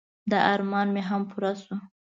[0.31, 1.75] د ارمان مې هم پوره شو.